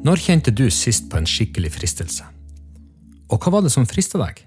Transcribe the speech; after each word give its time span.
Når 0.00 0.16
kjente 0.16 0.52
du 0.56 0.70
sist 0.72 1.10
på 1.12 1.18
en 1.20 1.26
skikkelig 1.28 1.74
fristelse? 1.74 2.24
Og 3.28 3.36
hva 3.36 3.50
var 3.52 3.66
det 3.66 3.72
som 3.74 3.84
frista 3.84 4.16
deg? 4.16 4.38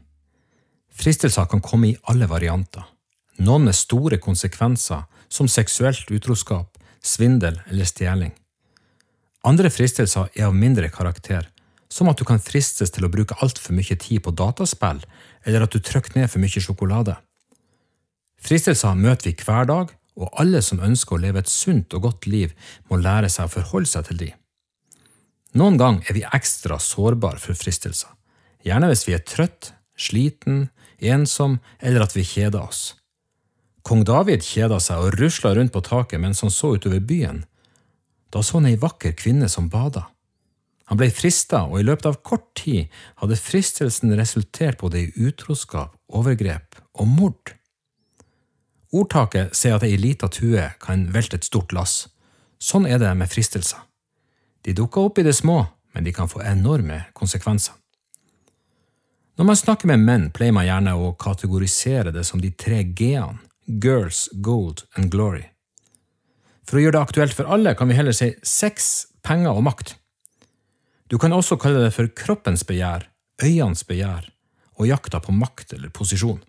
Fristelser 0.89 1.45
kan 1.51 1.61
komme 1.61 1.91
i 1.91 1.97
alle 2.09 2.25
varianter. 2.25 2.87
Noen 3.37 3.67
med 3.67 3.77
store 3.77 4.17
konsekvenser, 4.17 5.05
som 5.29 5.45
seksuelt 5.45 6.09
utroskap, 6.09 6.81
svindel 7.05 7.61
eller 7.69 7.85
stjeling. 7.85 8.33
Andre 9.45 9.69
fristelser 9.69 10.33
er 10.33 10.49
av 10.49 10.57
mindre 10.57 10.89
karakter, 10.89 11.45
som 11.85 12.09
at 12.09 12.17
du 12.17 12.25
kan 12.25 12.41
fristes 12.41 12.89
til 12.89 13.05
å 13.05 13.13
bruke 13.13 13.37
altfor 13.37 13.77
mye 13.77 14.01
tid 14.01 14.25
på 14.25 14.33
dataspill, 14.33 15.05
eller 15.45 15.67
at 15.67 15.73
du 15.73 15.77
trykker 15.77 16.17
ned 16.17 16.33
for 16.33 16.41
mye 16.41 16.65
sjokolade. 16.65 17.19
Fristelser 18.41 18.97
møter 18.97 19.29
vi 19.29 19.37
hver 19.37 19.69
dag, 19.69 19.93
og 20.17 20.33
alle 20.33 20.65
som 20.65 20.81
ønsker 20.81 21.13
å 21.13 21.25
leve 21.27 21.45
et 21.45 21.57
sunt 21.61 21.93
og 21.93 22.09
godt 22.09 22.25
liv, 22.25 22.57
må 22.89 22.97
lære 22.97 23.29
seg 23.29 23.45
å 23.45 23.59
forholde 23.61 23.93
seg 23.93 24.09
til 24.09 24.25
de. 24.25 24.37
Noen 25.53 25.77
ganger 25.77 26.09
er 26.09 26.17
vi 26.17 26.25
ekstra 26.25 26.79
sårbare 26.81 27.41
for 27.41 27.57
fristelser, 27.57 28.09
gjerne 28.65 28.89
hvis 28.89 29.05
vi 29.05 29.13
er 29.13 29.25
trøtt, 29.27 29.73
sliten, 29.93 30.67
ensom 30.97 31.59
eller 31.79 32.05
at 32.07 32.15
vi 32.17 32.25
kjeder 32.25 32.63
oss. 32.63 32.95
Kong 33.83 34.05
David 34.07 34.45
kjeda 34.47 34.79
seg 34.81 35.03
og 35.03 35.17
rusla 35.19 35.51
rundt 35.53 35.73
på 35.75 35.83
taket 35.83 36.21
mens 36.23 36.41
han 36.41 36.53
så 36.53 36.73
utover 36.77 37.03
byen. 37.03 37.43
Da 38.33 38.41
så 38.41 38.57
han 38.57 38.69
ei 38.71 38.79
vakker 38.79 39.13
kvinne 39.19 39.49
som 39.51 39.69
bada. 39.69 40.07
Han 40.89 40.99
ble 40.99 41.09
frista, 41.15 41.63
og 41.69 41.79
i 41.79 41.85
løpet 41.85 42.07
av 42.09 42.19
kort 42.25 42.49
tid 42.59 42.91
hadde 43.21 43.39
fristelsen 43.39 44.15
resultert 44.19 44.81
både 44.81 45.03
i 45.03 45.27
utroskap, 45.27 45.93
overgrep 46.11 46.79
og 46.99 47.07
mord. 47.07 47.53
Ordtaket 48.93 49.55
sier 49.57 49.77
at 49.77 49.85
ei 49.87 49.95
lita 49.97 50.29
tue 50.31 50.65
kan 50.83 51.07
velte 51.13 51.39
et 51.39 51.47
stort 51.47 51.73
lass. 51.75 52.07
Sånn 52.61 52.87
er 52.87 52.99
det 53.01 53.13
med 53.17 53.31
fristelser. 53.31 53.81
De 54.63 54.73
dukker 54.73 55.09
opp 55.09 55.19
i 55.19 55.25
det 55.27 55.35
små, 55.35 55.65
men 55.93 56.03
de 56.03 56.13
kan 56.15 56.29
få 56.31 56.41
enorme 56.47 57.03
konsekvenser. 57.13 57.75
Når 59.35 59.47
man 59.49 59.57
snakker 59.57 59.89
med 59.89 60.03
menn, 60.05 60.29
pleier 60.31 60.53
man 60.55 60.67
gjerne 60.67 60.93
å 60.93 61.13
kategorisere 61.19 62.13
det 62.13 62.23
som 62.27 62.41
de 62.41 62.51
tre 62.53 62.83
g-ene– 62.83 63.41
girls, 63.83 64.27
gold 64.43 64.83
and 64.95 65.09
glory. 65.11 65.47
For 66.67 66.77
å 66.77 66.83
gjøre 66.83 66.97
det 66.97 67.03
aktuelt 67.07 67.35
for 67.35 67.49
alle 67.51 67.73
kan 67.79 67.89
vi 67.89 67.97
heller 67.97 68.15
si 68.15 68.29
sex, 68.45 69.07
penger 69.23 69.55
og 69.55 69.65
makt. 69.65 69.95
Du 71.11 71.17
kan 71.19 71.33
også 71.35 71.57
kalle 71.59 71.83
det 71.83 71.93
for 71.95 72.11
kroppens 72.15 72.63
begjær, 72.67 73.07
øyenes 73.43 73.83
begjær 73.87 74.29
og 74.79 74.89
jakta 74.89 75.19
på 75.23 75.35
makt 75.35 75.75
eller 75.77 75.91
posisjon. 75.93 76.41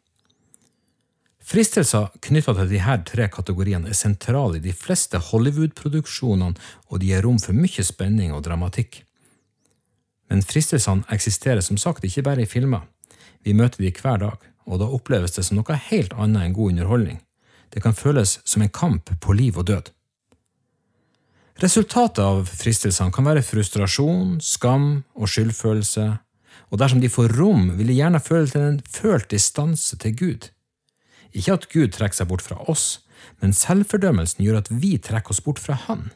Fristelser 1.45 2.09
knytta 2.25 2.55
til 2.57 2.71
disse 2.71 2.95
tre 3.11 3.27
kategoriene 3.29 3.91
er 3.93 3.99
sentrale 3.99 4.57
i 4.57 4.65
de 4.65 4.73
fleste 4.73 5.19
Hollywood-produksjonene, 5.21 6.57
og 6.89 7.01
de 7.01 7.11
gir 7.11 7.25
rom 7.27 7.37
for 7.43 7.57
mye 7.57 7.85
spenning 7.85 8.33
og 8.33 8.47
dramatikk. 8.47 9.03
Men 10.33 10.41
fristelsene 10.41 11.05
eksisterer 11.13 11.61
som 11.61 11.77
sagt 11.77 12.07
ikke 12.09 12.25
bare 12.25 12.47
i 12.47 12.49
filmer. 12.49 12.87
Vi 13.45 13.53
møter 13.53 13.85
de 13.85 13.93
hver 13.93 14.23
dag, 14.23 14.47
og 14.65 14.81
da 14.81 14.89
oppleves 14.89 15.37
det 15.37 15.45
som 15.45 15.61
noe 15.61 15.77
helt 15.91 16.17
annet 16.17 16.47
enn 16.47 16.57
god 16.57 16.73
underholdning. 16.73 17.21
Det 17.69 17.83
kan 17.85 17.97
føles 17.97 18.39
som 18.49 18.65
en 18.65 18.73
kamp 18.73 19.13
på 19.21 19.37
liv 19.37 19.59
og 19.61 19.69
død. 19.69 19.93
Resultatet 21.61 22.25
av 22.25 22.49
fristelsene 22.49 23.13
kan 23.15 23.29
være 23.29 23.45
frustrasjon, 23.45 24.41
skam 24.41 25.05
og 25.15 25.29
skyldfølelse, 25.29 26.07
og 26.73 26.81
dersom 26.81 27.05
de 27.05 27.13
får 27.13 27.37
rom, 27.37 27.69
vil 27.77 27.93
de 27.93 28.01
gjerne 28.01 28.23
føle 28.23 28.49
til 28.51 28.65
en 28.65 28.81
følt 28.89 29.29
distanse 29.31 30.01
til 30.01 30.17
Gud. 30.17 30.49
Ikke 31.35 31.57
at 31.59 31.69
Gud 31.73 31.95
trekker 31.95 32.21
seg 32.21 32.31
bort 32.31 32.45
fra 32.45 32.61
oss, 32.71 33.05
men 33.43 33.55
selvfordømmelsen 33.57 34.45
gjør 34.45 34.61
at 34.63 34.71
vi 34.71 34.97
trekker 35.03 35.35
oss 35.35 35.43
bort 35.45 35.63
fra 35.63 35.77
Han. 35.87 36.11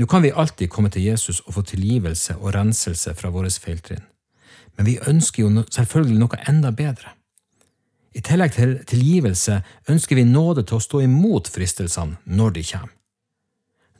Nå 0.00 0.06
kan 0.08 0.22
vi 0.24 0.32
alltid 0.32 0.70
komme 0.72 0.88
til 0.90 1.04
Jesus 1.04 1.42
og 1.44 1.58
få 1.58 1.62
tilgivelse 1.68 2.38
og 2.40 2.54
renselse 2.56 3.12
fra 3.14 3.28
våre 3.34 3.50
feiltrinn, 3.52 4.06
men 4.78 4.88
vi 4.88 4.96
ønsker 5.04 5.44
jo 5.44 5.64
selvfølgelig 5.68 6.22
noe 6.22 6.40
enda 6.48 6.72
bedre. 6.72 7.12
I 8.12 8.20
tillegg 8.24 8.56
til 8.56 8.72
tilgivelse 8.88 9.60
ønsker 9.88 10.16
vi 10.16 10.24
nåde 10.28 10.64
til 10.68 10.78
å 10.78 10.84
stå 10.84 11.02
imot 11.04 11.48
fristelsene 11.52 12.20
når 12.24 12.56
de 12.56 12.64
kommer. 12.72 12.96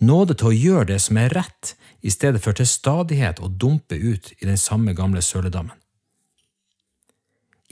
Nåde 0.02 0.34
til 0.34 0.48
å 0.48 0.56
gjøre 0.56 0.88
det 0.91 0.98
som 1.04 1.19
er 1.20 1.31
rett, 1.36 1.76
i 2.02 2.10
stedet 2.10 2.41
for 2.42 2.56
til 2.58 2.66
stadighet 2.66 3.38
å 3.38 3.47
dumpe 3.47 3.94
ut 3.94 4.32
i 4.41 4.48
den 4.48 4.58
samme 4.58 4.97
gamle 4.98 5.22
søledammen. 5.22 5.76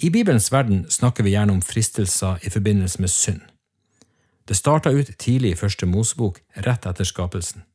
I 0.03 0.11
Bibelens 0.11 0.53
verden 0.53 0.87
snakker 0.91 1.25
vi 1.27 1.35
gjerne 1.35 1.53
om 1.53 1.63
fristelser 1.63 2.39
i 2.47 2.51
forbindelse 2.51 3.01
med 3.01 3.11
synd. 3.13 3.41
Det 4.49 4.57
starta 4.57 4.91
ut 4.91 5.11
tidlig 5.19 5.51
i 5.53 5.59
første 5.61 5.87
Mosebok, 5.87 6.41
rett 6.57 6.87
etter 6.89 7.05
skapelsen. 7.05 7.67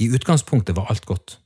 I 0.00 0.08
utgangspunktet 0.16 0.76
var 0.76 0.88
alt 0.88 1.04
godt. 1.06 1.36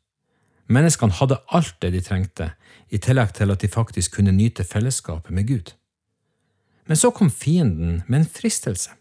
Menneskene 0.70 1.18
hadde 1.18 1.40
alt 1.50 1.74
det 1.82 1.90
de 1.92 2.02
trengte, 2.06 2.52
i 2.88 2.98
tillegg 3.02 3.34
til 3.34 3.50
at 3.50 3.62
de 3.62 3.68
faktisk 3.68 4.14
kunne 4.14 4.34
nyte 4.34 4.64
fellesskapet 4.64 5.34
med 5.34 5.48
Gud. 5.50 5.74
Men 6.86 6.96
så 6.96 7.10
kom 7.10 7.30
fienden 7.30 8.04
med 8.06 8.20
en 8.20 8.30
fristelse. 8.30 8.94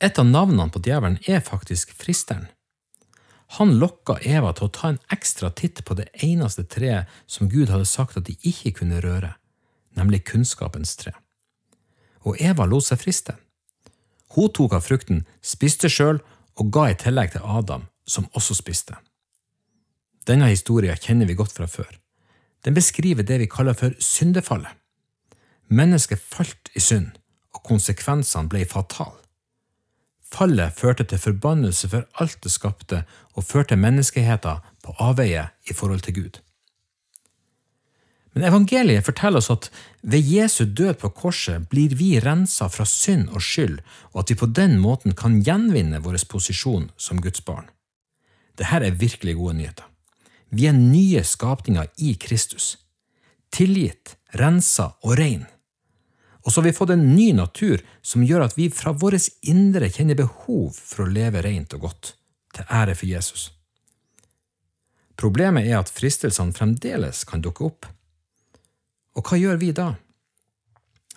Et 0.00 0.18
av 0.18 0.26
navnene 0.26 0.70
på 0.70 0.82
djevelen 0.86 1.18
er 1.26 1.42
faktisk 1.42 1.90
fristeren. 1.98 2.46
Han 3.54 3.76
lokka 3.78 4.18
Eva 4.26 4.50
til 4.56 4.66
å 4.66 4.74
ta 4.74 4.90
en 4.90 5.02
ekstra 5.14 5.52
titt 5.54 5.84
på 5.86 5.94
det 5.98 6.08
eneste 6.24 6.64
treet 6.66 7.10
som 7.30 7.50
Gud 7.50 7.70
hadde 7.70 7.86
sagt 7.86 8.18
at 8.18 8.26
de 8.26 8.34
ikke 8.42 8.74
kunne 8.80 9.00
røre, 9.04 9.36
nemlig 9.94 10.24
kunnskapens 10.26 10.96
tre. 10.98 11.12
Og 12.26 12.40
Eva 12.42 12.66
lot 12.66 12.88
seg 12.88 12.98
friste. 12.98 13.36
Hun 14.34 14.50
tok 14.50 14.74
av 14.74 14.82
frukten, 14.82 15.22
spiste 15.40 15.88
sjøl 15.92 16.18
og 16.58 16.72
ga 16.74 16.88
i 16.90 16.98
tillegg 16.98 17.36
til 17.36 17.46
Adam, 17.46 17.86
som 18.06 18.26
også 18.34 18.56
spiste. 18.58 18.96
Denne 20.26 20.50
historien 20.50 20.98
kjenner 20.98 21.28
vi 21.28 21.38
godt 21.38 21.54
fra 21.54 21.68
før. 21.70 21.92
Den 22.66 22.74
beskriver 22.74 23.22
det 23.22 23.38
vi 23.38 23.46
kaller 23.46 23.78
for 23.78 23.94
syndefallet. 24.02 24.74
Mennesket 25.70 26.18
falt 26.18 26.70
i 26.74 26.82
synd, 26.82 27.12
og 27.54 27.62
konsekvensene 27.66 28.50
ble 28.50 28.64
fatale. 28.66 29.25
Fallet 30.32 30.74
førte 30.74 31.04
til 31.06 31.22
forbannelse 31.22 31.88
for 31.92 32.06
alt 32.20 32.38
det 32.42 32.52
skapte, 32.52 33.04
og 33.34 33.44
førte 33.44 33.78
menneskeheten 33.78 34.64
på 34.82 34.94
avveie 35.02 35.48
i 35.70 35.76
forhold 35.76 36.02
til 36.06 36.14
Gud. 36.14 36.40
Men 38.36 38.44
evangeliet 38.44 39.06
forteller 39.06 39.40
oss 39.40 39.48
at 39.48 39.70
ved 40.02 40.26
Jesu 40.28 40.66
død 40.68 40.98
på 41.00 41.08
korset 41.08 41.70
blir 41.72 41.94
vi 41.96 42.18
rensa 42.20 42.68
fra 42.68 42.84
synd 42.84 43.30
og 43.32 43.40
skyld, 43.40 43.78
og 44.12 44.20
at 44.20 44.30
vi 44.30 44.36
på 44.42 44.48
den 44.58 44.76
måten 44.82 45.16
kan 45.16 45.38
gjenvinne 45.40 46.02
vår 46.04 46.18
posisjon 46.28 46.90
som 47.00 47.22
Guds 47.24 47.40
barn. 47.40 47.70
Dette 48.60 48.84
er 48.84 49.00
virkelig 49.00 49.38
gode 49.38 49.56
nyheter. 49.56 49.88
Vi 50.50 50.66
er 50.68 50.76
nye 50.76 51.24
skapninger 51.24 51.88
i 51.96 52.12
Kristus. 52.20 52.76
Tilgitt, 53.52 54.18
rensa 54.36 54.92
og 55.00 55.16
rein. 55.16 55.46
Og 56.46 56.52
så 56.52 56.60
har 56.60 56.68
vi 56.68 56.76
fått 56.76 56.92
en 56.94 57.08
ny 57.16 57.32
natur 57.34 57.82
som 58.06 58.22
gjør 58.22 58.44
at 58.44 58.54
vi 58.54 58.68
fra 58.70 58.92
vårt 58.94 59.26
indre 59.42 59.90
kjenner 59.90 60.18
behov 60.18 60.76
for 60.78 61.02
å 61.02 61.10
leve 61.10 61.42
rent 61.42 61.74
og 61.74 61.88
godt, 61.88 62.12
til 62.54 62.68
ære 62.70 62.94
for 62.94 63.10
Jesus. 63.10 63.48
Problemet 65.18 65.66
er 65.66 65.80
at 65.80 65.90
fristelsene 65.90 66.54
fremdeles 66.54 67.24
kan 67.26 67.42
dukke 67.42 67.66
opp. 67.66 67.88
Og 69.18 69.26
hva 69.26 69.40
gjør 69.40 69.58
vi 69.58 69.72
da? 69.74 69.94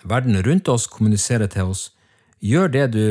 Verden 0.02 0.40
rundt 0.42 0.68
oss 0.72 0.88
kommuniserer 0.90 1.50
til 1.52 1.70
oss 1.70 1.90
gjør 2.40 2.72
det 2.72 2.86
du 2.96 3.04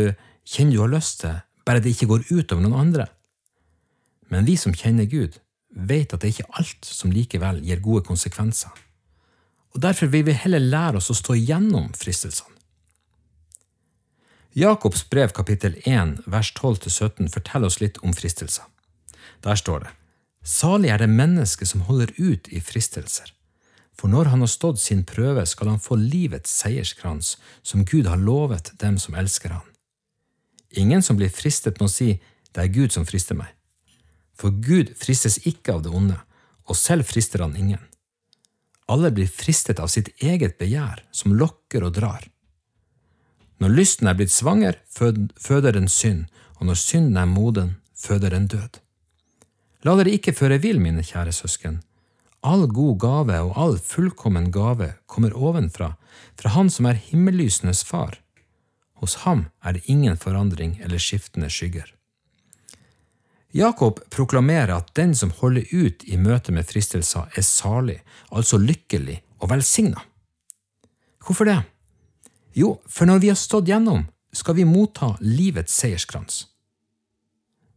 kjenner 0.44 0.76
du 0.76 0.82
har 0.82 0.92
lyst 0.92 1.22
til, 1.22 1.40
bare 1.64 1.80
det 1.80 1.94
ikke 1.94 2.10
går 2.10 2.28
ut 2.34 2.52
over 2.52 2.66
noen 2.66 2.80
andre. 2.82 3.08
Men 4.34 4.50
vi 4.50 4.58
som 4.60 4.76
kjenner 4.76 5.08
Gud, 5.08 5.40
vet 5.70 6.12
at 6.12 6.26
det 6.26 6.34
ikke 6.34 6.50
er 6.50 6.62
alt 6.66 6.90
som 6.90 7.14
likevel 7.14 7.62
gir 7.64 7.80
gode 7.86 8.04
konsekvenser 8.10 8.74
og 9.74 9.82
derfor 9.82 10.10
vil 10.10 10.26
vi 10.26 10.38
heller 10.38 10.64
lære 10.64 10.98
oss 10.98 11.12
å 11.12 11.18
stå 11.18 11.36
igjennom 11.38 11.92
fristelsene. 11.98 12.56
Jakobs 14.58 15.04
brev 15.10 15.30
kapittel 15.38 15.76
1 15.86 16.24
vers 16.26 16.50
12-17 16.58 17.30
forteller 17.30 17.70
oss 17.70 17.78
litt 17.80 18.00
om 18.02 18.16
fristelser. 18.18 18.66
Der 19.46 19.56
står 19.56 19.86
det 19.86 19.92
Salig 20.44 20.90
er 20.90 20.98
det 20.98 21.12
mennesket 21.12 21.70
som 21.70 21.84
holder 21.86 22.10
ut 22.18 22.48
i 22.50 22.62
fristelser, 22.64 23.30
for 23.94 24.10
når 24.10 24.32
han 24.32 24.42
har 24.42 24.50
stått 24.50 24.80
sin 24.80 25.04
prøve, 25.06 25.44
skal 25.46 25.74
han 25.74 25.84
få 25.84 26.00
livets 26.00 26.54
seierskrans, 26.62 27.36
som 27.62 27.86
Gud 27.86 28.08
har 28.08 28.18
lovet 28.18 28.72
dem 28.80 28.98
som 28.98 29.18
elsker 29.20 29.52
han. 29.54 29.68
Ingen 30.72 31.04
som 31.04 31.20
blir 31.20 31.30
fristet, 31.30 31.82
må 31.82 31.90
si 31.92 32.16
det 32.56 32.64
er 32.64 32.74
Gud 32.74 32.96
som 32.96 33.06
frister 33.06 33.38
meg. 33.38 33.52
For 34.34 34.56
Gud 34.56 34.96
fristes 34.98 35.38
ikke 35.46 35.76
av 35.76 35.84
det 35.84 35.94
onde, 35.94 36.16
og 36.66 36.80
selv 36.80 37.06
frister 37.10 37.44
han 37.44 37.58
ingen. 37.60 37.84
Alle 38.90 39.12
blir 39.14 39.30
fristet 39.30 39.80
av 39.80 39.92
sitt 39.94 40.10
eget 40.18 40.58
begjær, 40.58 41.04
som 41.12 41.36
lokker 41.38 41.86
og 41.86 41.94
drar. 42.00 42.26
Når 43.62 43.76
lysten 43.76 44.08
er 44.10 44.16
blitt 44.18 44.34
svanger, 44.34 44.80
føder 44.90 45.76
den 45.76 45.90
synd, 45.92 46.26
og 46.58 46.70
når 46.70 46.80
synden 46.80 47.20
er 47.20 47.30
moden, 47.30 47.76
føder 47.94 48.34
den 48.34 48.48
død. 48.50 48.80
La 49.86 49.94
dere 50.00 50.16
ikke 50.16 50.34
føre 50.36 50.58
vill, 50.64 50.80
mine 50.82 51.04
kjære 51.06 51.36
søsken. 51.36 51.82
All 52.42 52.66
god 52.72 52.98
gave 53.04 53.38
og 53.44 53.54
all 53.60 53.78
fullkommen 53.84 54.50
gave 54.52 54.94
kommer 55.12 55.36
ovenfra, 55.36 55.94
fra 56.40 56.56
Han 56.56 56.72
som 56.72 56.88
er 56.88 57.00
himmellysenes 57.00 57.84
far. 57.84 58.18
Hos 59.00 59.22
ham 59.24 59.46
er 59.64 59.76
det 59.76 59.86
ingen 59.88 60.18
forandring 60.18 60.80
eller 60.84 61.00
skiftende 61.00 61.50
skygger. 61.52 61.88
Jakob 63.52 64.00
proklamerer 64.14 64.76
at 64.76 64.92
den 64.96 65.16
som 65.16 65.32
holder 65.40 65.66
ut 65.72 66.04
i 66.06 66.18
møte 66.22 66.54
med 66.54 66.68
fristelser, 66.70 67.32
er 67.34 67.46
salig, 67.46 67.98
altså 68.30 68.60
lykkelig 68.62 69.18
og 69.42 69.50
velsigna. 69.50 70.04
Hvorfor 71.26 71.50
det? 71.50 71.58
Jo, 72.54 72.78
for 72.86 73.10
når 73.10 73.24
vi 73.24 73.32
har 73.32 73.40
stått 73.40 73.70
gjennom, 73.70 74.06
skal 74.34 74.58
vi 74.60 74.68
motta 74.70 75.16
livets 75.22 75.74
seierskrans. 75.82 76.44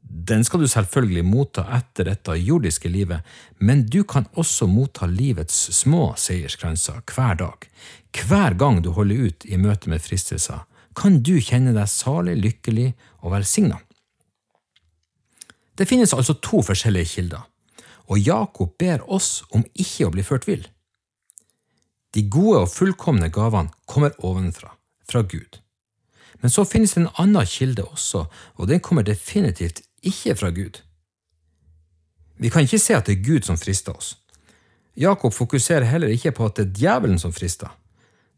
Den 0.02 0.44
skal 0.44 0.60
du 0.60 0.69
selvfølgelig 0.69 1.22
motta 1.24 1.64
etter 1.72 2.10
dette 2.10 2.34
jordiske 2.36 2.90
livet, 2.92 3.25
men 3.58 3.86
du 3.88 4.02
kan 4.04 4.26
også 4.36 4.68
motta 4.68 5.08
livets 5.08 5.56
små 5.72 6.10
seierskranser 6.20 7.00
hver 7.14 7.38
dag. 7.40 7.64
Hver 8.12 8.58
gang 8.60 8.82
du 8.84 8.90
holder 8.92 9.30
ut 9.30 9.46
i 9.48 9.56
møte 9.56 9.88
med 9.88 10.04
fristelser, 10.04 10.66
kan 10.92 11.22
du 11.25 11.38
kjenne 11.40 11.72
deg 11.72 11.88
salig, 11.88 12.36
lykkelig 12.42 12.90
og 13.22 13.32
velsigna. 13.38 13.80
Det 15.82 15.88
finnes 15.90 16.12
altså 16.14 16.37
to 16.38 16.61
forskjellige 16.62 17.08
kilder, 17.11 17.40
og 18.06 18.19
Jakob 18.23 18.76
ber 18.79 19.00
oss 19.11 19.40
om 19.50 19.64
ikke 19.75 20.06
å 20.06 20.12
bli 20.14 20.23
ført 20.23 20.44
vill. 20.46 20.62
De 22.14 22.23
gode 22.31 22.61
og 22.61 22.69
fullkomne 22.70 23.26
gavene 23.34 23.73
kommer 23.90 24.12
ovenfra, 24.23 24.69
fra 25.11 25.25
Gud. 25.26 25.56
Men 26.38 26.55
så 26.55 26.62
finnes 26.70 26.94
det 26.94 27.00
en 27.02 27.08
annen 27.19 27.49
kilde 27.50 27.82
også, 27.82 28.20
og 28.31 28.69
den 28.70 28.79
kommer 28.79 29.02
definitivt 29.02 29.81
ikke 30.06 30.37
fra 30.38 30.50
Gud. 30.55 30.79
Vi 32.38 32.50
kan 32.55 32.62
ikke 32.62 32.78
se 32.78 32.94
at 32.94 33.11
det 33.11 33.17
er 33.17 33.26
Gud 33.26 33.49
som 33.49 33.58
frister 33.58 33.96
oss. 33.99 34.12
Jakob 34.94 35.35
fokuserer 35.35 35.88
heller 35.90 36.14
ikke 36.14 36.35
på 36.37 36.46
at 36.46 36.61
det 36.61 36.69
er 36.69 36.76
djevelen 36.78 37.19
som 37.19 37.35
frister. 37.35 37.75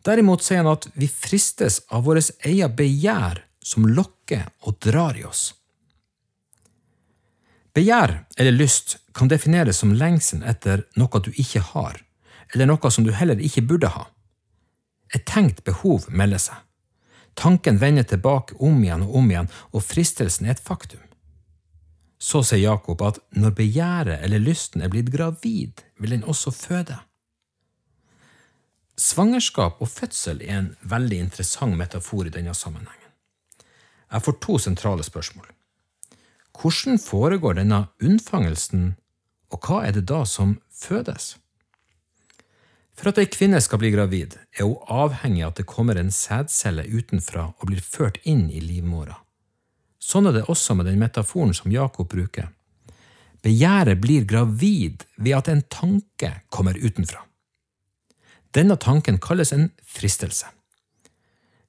Derimot 0.00 0.40
sier 0.40 0.62
han 0.62 0.73
at 0.73 0.88
vi 0.97 1.11
fristes 1.12 1.82
av 1.93 2.08
vårt 2.08 2.32
eget 2.40 2.73
begjær 2.81 3.43
som 3.61 3.85
lokker 3.85 4.49
og 4.64 4.81
drar 4.81 5.20
i 5.20 5.26
oss. 5.29 5.50
Begjær 7.75 8.25
eller 8.37 8.55
lyst 8.55 8.99
kan 9.15 9.29
defineres 9.29 9.81
som 9.82 9.94
lengselen 9.99 10.44
etter 10.47 10.85
noe 10.99 11.21
du 11.23 11.32
ikke 11.35 11.62
har, 11.73 11.99
eller 12.55 12.71
noe 12.71 12.91
som 12.91 13.06
du 13.06 13.11
heller 13.12 13.41
ikke 13.43 13.65
burde 13.67 13.91
ha. 13.91 14.06
Et 15.15 15.25
tenkt 15.26 15.65
behov 15.67 16.06
melder 16.09 16.43
seg. 16.43 16.61
Tanken 17.35 17.81
vender 17.82 18.06
tilbake 18.06 18.55
om 18.62 18.79
igjen 18.85 19.03
og 19.03 19.17
om 19.19 19.31
igjen, 19.31 19.50
og 19.75 19.82
fristelsen 19.82 20.47
er 20.47 20.55
et 20.55 20.62
faktum. 20.62 21.03
Så 22.19 22.44
sier 22.47 22.62
Jakob 22.62 23.03
at 23.03 23.19
når 23.35 23.56
begjæret 23.59 24.23
eller 24.23 24.43
lysten 24.43 24.82
er 24.82 24.93
blitt 24.93 25.11
gravid, 25.12 25.82
vil 25.99 26.15
den 26.15 26.25
også 26.25 26.55
føde. 26.55 27.00
Svangerskap 28.94 29.82
og 29.82 29.91
fødsel 29.91 30.43
er 30.47 30.61
en 30.61 30.71
veldig 30.87 31.19
interessant 31.26 31.75
metafor 31.76 32.31
i 32.31 32.32
denne 32.35 32.55
sammenhengen. 32.55 33.11
Jeg 34.12 34.23
får 34.23 34.38
to 34.47 34.59
sentrale 34.62 35.03
spørsmål. 35.03 35.50
Hvordan 36.54 37.00
foregår 37.02 37.58
denne 37.58 37.86
unnfangelsen, 38.02 38.94
og 39.50 39.66
hva 39.66 39.82
er 39.88 39.96
det 39.96 40.06
da 40.10 40.22
som 40.28 40.58
fødes? 40.70 41.34
For 42.94 43.10
at 43.10 43.18
ei 43.18 43.26
kvinne 43.26 43.58
skal 43.62 43.80
bli 43.82 43.90
gravid, 43.90 44.36
er 44.54 44.68
hun 44.68 44.78
avhengig 44.86 45.42
av 45.42 45.52
at 45.52 45.60
det 45.60 45.66
kommer 45.70 45.98
en 45.98 46.14
sædcelle 46.14 46.86
utenfra 46.86 47.48
og 47.50 47.66
blir 47.70 47.82
ført 47.82 48.20
inn 48.22 48.46
i 48.54 48.62
livmora. 48.62 49.18
Sånn 49.98 50.28
er 50.30 50.36
det 50.36 50.46
også 50.52 50.76
med 50.78 50.86
den 50.86 51.00
metaforen 51.02 51.54
som 51.56 51.72
Jakob 51.74 52.10
bruker. 52.12 52.52
Begjæret 53.44 53.98
blir 54.00 54.24
gravid 54.28 55.02
ved 55.16 55.36
at 55.36 55.50
en 55.50 55.64
tanke 55.68 56.30
kommer 56.54 56.78
utenfra. 56.78 57.24
Denne 58.54 58.76
tanken 58.78 59.18
kalles 59.18 59.50
en 59.52 59.72
fristelse. 59.82 60.46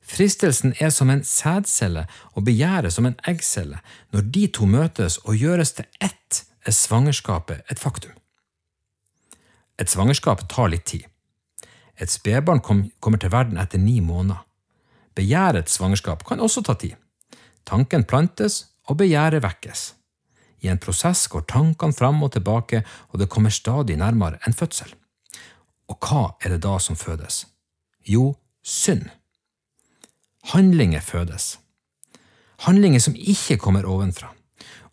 Fristelsen 0.06 0.75
er 0.80 0.90
som 0.94 1.10
en 1.10 1.24
sædcelle 1.24 2.06
og 2.34 2.46
begjæret 2.46 2.94
som 2.94 3.06
en 3.06 3.18
eggcelle. 3.28 3.80
Når 4.13 4.22
de 4.22 4.48
to 4.48 4.66
møtes 4.66 5.18
og 5.18 5.36
gjøres 5.36 5.72
til 5.72 5.86
ett, 6.02 6.44
er 6.66 6.72
svangerskapet 6.72 7.62
et 7.72 7.80
faktum. 7.80 8.12
Et 9.80 9.90
svangerskap 9.90 10.46
tar 10.50 10.69
litt 10.72 10.86
tid. 10.86 11.04
Et 12.00 12.12
spedbarn 12.12 12.62
kommer 12.62 13.19
til 13.19 13.31
verden 13.31 13.57
etter 13.57 13.81
ni 13.81 14.00
måneder. 14.00 14.46
Begjærets 15.16 15.78
svangerskap 15.78 16.25
kan 16.28 16.40
også 16.40 16.63
ta 16.63 16.74
tid. 16.74 16.96
Tanken 17.66 18.04
plantes, 18.04 18.66
og 18.86 19.00
begjæret 19.02 19.44
vekkes. 19.44 19.96
I 20.62 20.69
en 20.69 20.81
prosess 20.81 21.28
går 21.31 21.46
tankene 21.50 21.94
fram 21.94 22.24
og 22.24 22.31
tilbake, 22.36 22.84
og 23.10 23.19
det 23.19 23.30
kommer 23.30 23.50
stadig 23.50 23.98
nærmere 23.98 24.38
en 24.48 24.54
fødsel. 24.54 24.94
Og 25.90 25.98
hva 26.02 26.36
er 26.42 26.56
det 26.56 26.63
da 26.63 26.78
som 26.81 26.98
fødes? 26.98 27.46
Jo, 28.06 28.36
synd. 28.63 29.10
Handlinger 30.45 31.01
fødes. 31.01 31.57
Handlinger 32.68 33.01
som 33.01 33.15
ikke 33.18 33.57
kommer 33.57 33.88
ovenfra. 33.89 34.30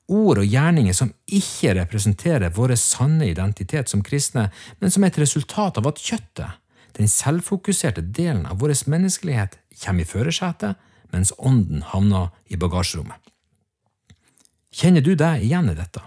Ord 0.08 0.40
og 0.40 0.46
gjerninger 0.48 0.96
som 0.96 1.12
ikke 1.28 1.74
representerer 1.76 2.52
vår 2.56 2.74
sanne 2.80 3.28
identitet 3.28 3.92
som 3.92 4.02
kristne, 4.02 4.48
men 4.80 4.90
som 4.90 5.04
er 5.04 5.12
et 5.12 5.20
resultat 5.20 5.78
av 5.78 5.88
at 5.88 6.00
kjøttet, 6.00 6.58
den 6.96 7.08
selvfokuserte 7.08 8.02
delen 8.02 8.46
av 8.48 8.60
vår 8.60 8.74
menneskelighet, 8.88 9.58
kommer 9.84 10.04
i 10.04 10.08
førersetet 10.08 10.80
mens 11.12 11.32
ånden 11.38 11.84
havner 11.92 12.30
i 12.48 12.56
bagasjerommet. 12.56 13.20
Kjenner 14.72 15.04
du 15.04 15.12
deg 15.16 15.44
igjen 15.44 15.68
i 15.68 15.76
dette? 15.76 16.00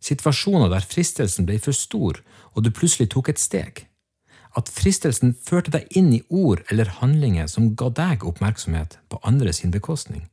Situasjoner 0.00 0.72
der 0.72 0.88
fristelsen 0.88 1.44
ble 1.44 1.58
for 1.60 1.76
stor, 1.76 2.22
og 2.56 2.64
du 2.64 2.72
plutselig 2.72 3.10
tok 3.12 3.28
et 3.28 3.42
steg. 3.42 3.84
At 4.58 4.70
fristelsen 4.74 5.36
førte 5.38 5.70
deg 5.74 5.86
inn 5.96 6.10
i 6.16 6.24
ord 6.28 6.64
eller 6.72 6.90
handlinger 6.98 7.46
som 7.50 7.74
ga 7.78 7.92
deg 7.94 8.26
oppmerksomhet 8.26 8.98
på 9.10 9.20
andre 9.28 9.52
sin 9.54 9.70
bekostning. 9.74 10.24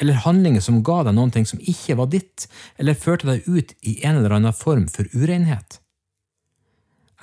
Eller 0.00 0.22
handlinger 0.24 0.64
som 0.64 0.82
ga 0.84 1.02
deg 1.04 1.16
noe 1.16 1.44
som 1.48 1.60
ikke 1.60 1.96
var 2.00 2.08
ditt, 2.12 2.46
eller 2.76 2.96
førte 2.96 3.28
deg 3.28 3.48
ut 3.48 3.74
i 3.80 3.98
en 4.04 4.20
eller 4.20 4.36
annen 4.36 4.56
form 4.56 4.86
for 4.92 5.08
urenhet. 5.12 5.80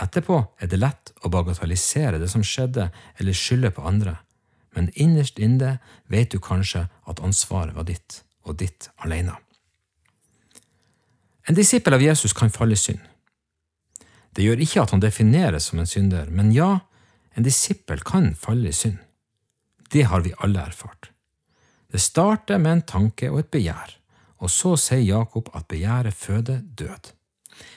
Etterpå 0.01 0.39
er 0.57 0.69
det 0.69 0.81
lett 0.81 1.13
å 1.21 1.29
bagatellisere 1.33 2.17
det 2.21 2.29
som 2.31 2.45
skjedde, 2.45 2.89
eller 3.21 3.37
skylde 3.37 3.69
på 3.75 3.85
andre, 3.85 4.17
men 4.73 4.89
innerst 4.97 5.37
inne 5.37 5.77
vet 6.09 6.33
du 6.33 6.41
kanskje 6.41 6.87
at 7.05 7.21
ansvaret 7.21 7.77
var 7.77 7.85
ditt, 7.85 8.23
og 8.43 8.57
ditt 8.61 8.89
alene. 9.05 9.37
En 11.45 11.57
disippel 11.57 11.93
av 11.93 12.01
Jesus 12.01 12.33
kan 12.33 12.49
falle 12.53 12.73
i 12.73 12.79
synd. 12.79 13.01
Det 14.33 14.45
gjør 14.45 14.61
ikke 14.65 14.83
at 14.83 14.93
han 14.95 15.03
defineres 15.03 15.69
som 15.69 15.81
en 15.81 15.89
synder, 15.89 16.29
men 16.33 16.51
ja, 16.55 16.79
en 17.37 17.45
disippel 17.45 18.01
kan 18.05 18.33
falle 18.37 18.69
i 18.69 18.77
synd. 18.77 18.97
Det 19.93 20.07
har 20.09 20.23
vi 20.25 20.33
alle 20.41 20.61
erfart. 20.61 21.11
Det 21.93 22.01
starter 22.01 22.57
med 22.57 22.71
en 22.71 22.87
tanke 22.89 23.29
og 23.29 23.43
et 23.43 23.51
begjær, 23.53 23.91
og 24.41 24.49
så 24.49 24.73
sier 24.81 25.03
Jakob 25.05 25.51
at 25.53 25.67
begjæret 25.69 26.17
føder 26.17 26.63
død. 26.65 27.11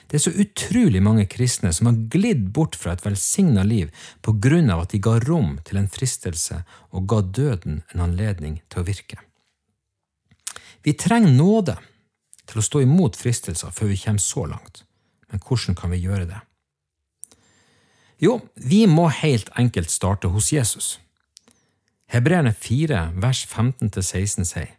Det 0.07 0.17
er 0.17 0.23
så 0.23 0.33
utrolig 0.33 1.01
mange 1.03 1.27
kristne 1.29 1.69
som 1.75 1.89
har 1.89 1.99
glidd 2.09 2.47
bort 2.55 2.77
fra 2.79 2.95
et 2.95 3.03
velsigna 3.05 3.61
liv 3.67 3.91
på 4.25 4.33
grunn 4.41 4.71
av 4.73 4.85
at 4.85 4.95
de 4.95 5.01
ga 5.03 5.17
rom 5.27 5.57
til 5.67 5.81
en 5.81 5.89
fristelse 5.91 6.63
og 6.95 7.05
ga 7.11 7.21
døden 7.21 7.81
en 7.93 8.03
anledning 8.07 8.61
til 8.71 8.81
å 8.81 8.87
virke. 8.87 9.19
Vi 10.81 10.95
trenger 10.97 11.35
nåde 11.35 11.77
til 12.47 12.61
å 12.61 12.65
stå 12.65 12.81
imot 12.85 13.19
fristelser 13.19 13.73
før 13.75 13.91
vi 13.91 13.99
kommer 13.99 14.23
så 14.23 14.45
langt, 14.47 14.83
men 15.31 15.41
hvordan 15.43 15.75
kan 15.75 15.91
vi 15.91 16.03
gjøre 16.03 16.25
det? 16.29 16.39
Jo, 18.19 18.39
vi 18.55 18.85
må 18.89 19.09
helt 19.13 19.49
enkelt 19.59 19.91
starte 19.93 20.31
hos 20.33 20.51
Jesus. 20.53 20.99
Hebreerne 22.09 22.53
4, 22.53 23.11
vers 23.21 23.43
15–16 23.45 24.47
sier, 24.47 24.71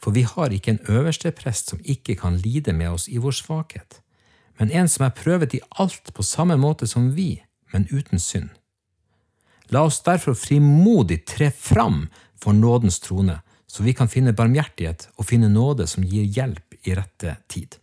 For 0.00 0.10
vi 0.10 0.24
har 0.26 0.52
ikke 0.52 0.74
en 0.74 0.86
øverste 0.88 1.30
prest 1.30 1.70
som 1.70 1.80
ikke 1.84 2.16
kan 2.16 2.36
lide 2.36 2.72
med 2.72 2.96
oss 2.96 3.06
i 3.08 3.20
vår 3.22 3.36
svakhet 3.36 4.00
men 4.58 4.70
en 4.70 4.88
som 4.88 5.06
er 5.06 5.16
prøvet 5.16 5.56
i 5.56 5.62
alt 5.80 6.12
på 6.14 6.22
samme 6.26 6.56
måte 6.60 6.86
som 6.90 7.10
vi, 7.16 7.42
men 7.72 7.88
uten 7.90 8.22
synd. 8.22 8.50
La 9.72 9.82
oss 9.86 10.02
derfor 10.04 10.36
frimodig 10.38 11.24
tre 11.26 11.50
fram 11.50 12.06
for 12.40 12.54
nådens 12.54 13.00
trone, 13.02 13.40
så 13.66 13.82
vi 13.82 13.94
kan 13.96 14.10
finne 14.12 14.36
barmhjertighet 14.36 15.08
og 15.16 15.26
finne 15.26 15.48
nåde 15.50 15.88
som 15.90 16.04
gir 16.04 16.24
hjelp 16.24 16.76
i 16.84 16.94
rette 16.94 17.38
tid. 17.48 17.80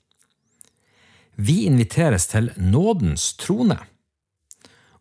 Vi 1.41 1.63
inviteres 1.65 2.27
til 2.29 2.51
nådens 2.57 3.31
trone. 3.41 3.79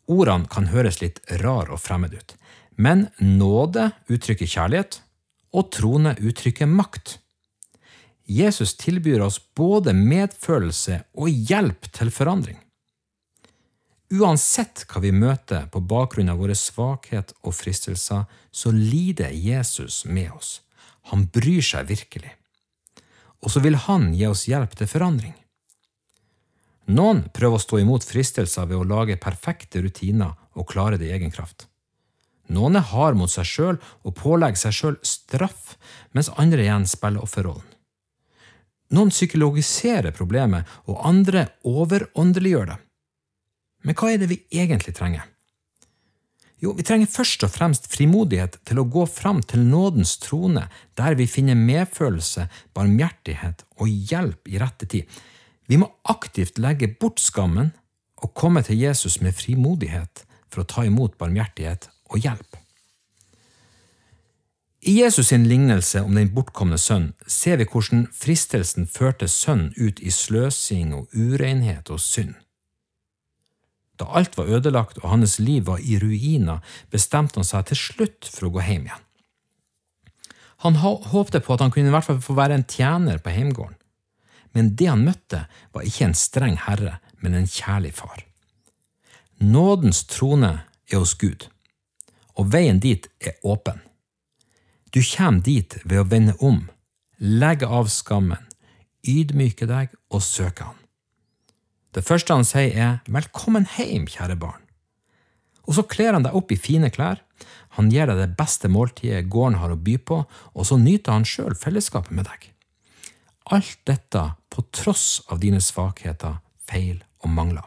Ordene 0.08 0.48
kan 0.48 0.70
høres 0.72 1.00
litt 1.02 1.18
rar 1.42 1.68
og 1.68 1.82
fremmed 1.84 2.14
ut, 2.16 2.32
men 2.80 3.08
nåde 3.20 3.90
uttrykker 4.08 4.48
kjærlighet, 4.48 5.02
og 5.52 5.68
trone 5.74 6.14
uttrykker 6.16 6.70
makt. 6.70 7.18
Jesus 8.24 8.72
tilbyr 8.80 9.26
oss 9.26 9.36
både 9.58 9.92
medfølelse 9.92 11.02
og 11.20 11.28
hjelp 11.28 11.90
til 11.92 12.12
forandring. 12.14 12.56
Uansett 14.10 14.86
hva 14.88 15.02
vi 15.04 15.12
møter 15.12 15.68
på 15.68 15.82
bakgrunn 15.92 16.32
av 16.32 16.40
våre 16.40 16.56
svakhet 16.56 17.34
og 17.42 17.58
fristelser, 17.58 18.24
så 18.50 18.72
lider 18.72 19.34
Jesus 19.34 20.06
med 20.06 20.32
oss. 20.32 20.62
Han 21.12 21.28
bryr 21.28 21.60
seg 21.60 21.90
virkelig. 21.92 22.32
Og 23.44 23.52
så 23.52 23.60
vil 23.60 23.76
han 23.84 24.10
gi 24.16 24.24
oss 24.30 24.48
hjelp 24.48 24.78
til 24.78 24.88
forandring. 24.88 25.36
Noen 26.90 27.22
prøver 27.30 27.58
å 27.58 27.62
stå 27.62 27.78
imot 27.82 28.06
fristelser 28.06 28.66
ved 28.66 28.80
å 28.80 28.86
lage 28.88 29.20
perfekte 29.20 29.82
rutiner 29.84 30.34
og 30.58 30.66
klare 30.72 30.98
det 30.98 31.10
i 31.10 31.14
egen 31.14 31.30
kraft. 31.30 31.68
Noen 32.50 32.80
er 32.80 32.88
hard 32.90 33.18
mot 33.18 33.30
seg 33.30 33.46
sjøl 33.46 33.76
og 34.02 34.16
pålegger 34.18 34.58
seg 34.58 34.74
sjøl 34.74 34.96
straff, 35.06 35.76
mens 36.16 36.32
andre 36.34 36.64
igjen 36.64 36.88
spiller 36.90 37.22
offerrollen. 37.22 37.66
Noen 38.90 39.12
psykologiserer 39.14 40.10
problemet, 40.10 40.66
og 40.90 41.04
andre 41.06 41.46
overåndeliggjør 41.62 42.72
det. 42.72 42.78
Men 43.86 43.96
hva 43.96 44.10
er 44.10 44.18
det 44.18 44.32
vi 44.32 44.40
egentlig 44.50 44.96
trenger? 44.98 45.28
Jo, 46.60 46.74
vi 46.76 46.84
trenger 46.84 47.08
først 47.08 47.46
og 47.46 47.52
fremst 47.54 47.86
frimodighet 47.88 48.58
til 48.68 48.82
å 48.82 48.88
gå 48.90 49.06
fram 49.08 49.38
til 49.46 49.62
nådens 49.64 50.18
trone, 50.20 50.66
der 50.98 51.14
vi 51.16 51.30
finner 51.30 51.56
medfølelse, 51.56 52.50
barmhjertighet 52.76 53.64
og 53.78 53.88
hjelp 54.10 54.50
i 54.50 54.58
rette 54.60 54.90
tid. 54.90 55.20
Vi 55.70 55.78
må 55.78 55.86
aktivt 56.10 56.58
legge 56.58 56.88
bort 56.98 57.22
skammen 57.22 57.70
og 58.18 58.34
komme 58.34 58.64
til 58.66 58.80
Jesus 58.80 59.20
med 59.22 59.36
frimodighet 59.38 60.24
for 60.50 60.64
å 60.64 60.66
ta 60.66 60.82
imot 60.88 61.14
barmhjertighet 61.20 61.86
og 62.10 62.18
hjelp. 62.24 62.58
I 64.80 64.96
Jesus 65.02 65.28
sin 65.28 65.44
lignelse 65.46 66.00
om 66.02 66.16
den 66.16 66.32
bortkomne 66.34 66.78
sønn 66.80 67.10
ser 67.28 67.60
vi 67.60 67.68
hvordan 67.68 68.06
fristelsen 68.16 68.88
førte 68.88 69.28
sønnen 69.28 69.74
ut 69.76 70.00
i 70.00 70.10
sløsing 70.10 70.94
og 70.96 71.12
urenhet 71.14 71.92
og 71.92 72.00
synd. 72.00 72.34
Da 74.00 74.08
alt 74.16 74.38
var 74.40 74.48
ødelagt 74.48 74.98
og 75.02 75.10
hans 75.12 75.36
liv 75.38 75.68
var 75.68 75.84
i 75.84 75.98
ruiner, 76.00 76.64
bestemte 76.90 77.36
han 77.38 77.46
seg 77.46 77.68
til 77.68 77.78
slutt 77.78 78.30
for 78.32 78.48
å 78.48 78.54
gå 78.56 78.64
hjem 78.64 78.88
igjen. 78.88 79.04
Han 80.64 80.80
håpte 80.80 81.40
på 81.44 81.54
at 81.54 81.62
han 81.62 81.72
kunne 81.72 81.92
i 81.92 81.94
hvert 81.94 82.08
fall 82.08 82.24
få 82.24 82.34
være 82.36 82.56
en 82.56 82.66
tjener 82.68 83.20
på 83.20 83.32
heimgården, 83.32 83.76
men 84.56 84.74
det 84.76 84.88
han 84.90 85.04
møtte, 85.06 85.44
var 85.72 85.86
ikke 85.86 86.10
en 86.10 86.18
streng 86.18 86.58
herre, 86.66 86.98
men 87.20 87.36
en 87.36 87.48
kjærlig 87.48 87.94
far. 88.00 88.24
Nådens 89.40 90.04
trone 90.10 90.52
er 90.90 90.98
hos 90.98 91.14
Gud, 91.14 91.46
og 92.36 92.50
veien 92.52 92.80
dit 92.82 93.06
er 93.20 93.38
åpen. 93.46 93.80
Du 94.90 95.00
kommer 95.06 95.44
dit 95.46 95.78
ved 95.84 96.02
å 96.02 96.08
vende 96.08 96.34
om, 96.42 96.64
legge 97.18 97.68
av 97.68 97.88
skammen, 97.92 98.42
ydmyke 99.06 99.68
deg 99.70 99.94
og 100.10 100.24
søke 100.24 100.66
Han. 100.66 100.76
Det 101.94 102.04
første 102.06 102.34
han 102.34 102.46
sier, 102.46 102.74
er 102.74 102.98
Velkommen 103.10 103.66
hjem, 103.76 104.06
kjære 104.06 104.36
barn. 104.38 104.62
Og 105.66 105.76
så 105.78 105.86
kler 105.86 106.14
han 106.14 106.26
deg 106.26 106.34
opp 106.34 106.52
i 106.52 106.58
fine 106.58 106.90
klær, 106.90 107.22
han 107.78 107.90
gir 107.90 108.10
deg 108.10 108.18
det 108.18 108.34
beste 108.38 108.68
måltidet 108.68 109.28
gården 109.30 109.60
har 109.60 109.72
å 109.72 109.78
by 109.78 109.96
på, 110.02 110.24
og 110.26 110.66
så 110.66 110.78
nyter 110.78 111.14
han 111.14 111.26
sjøl 111.26 111.54
fellesskapet 111.58 112.12
med 112.14 112.26
deg. 112.26 112.49
Alt 113.44 113.78
dette 113.88 114.24
på 114.50 114.64
tross 114.74 115.22
av 115.28 115.40
dine 115.40 115.60
svakheter, 115.60 116.38
feil 116.68 117.00
og 117.24 117.32
mangler. 117.32 117.66